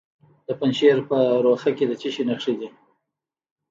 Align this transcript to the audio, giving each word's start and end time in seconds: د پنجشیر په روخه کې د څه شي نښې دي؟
د 0.47 0.49
پنجشیر 0.59 0.97
په 1.09 1.17
روخه 1.45 1.71
کې 1.77 1.85
د 1.87 1.93
څه 2.01 2.09
شي 2.13 2.23
نښې 2.29 2.53
دي؟ 2.59 2.69